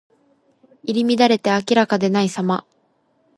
[0.81, 2.65] 入り乱れて明らかでないさま。